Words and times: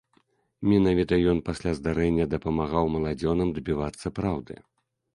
Менавіта 0.71 1.19
ён 1.33 1.43
пасля 1.51 1.75
здарэння 1.81 2.25
дапамагаў 2.33 2.93
маладзёнам 2.97 3.57
дабівацца 3.59 4.07
праўды. 4.21 4.53